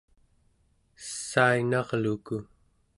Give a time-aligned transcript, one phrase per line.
[1.27, 2.37] sainarluku!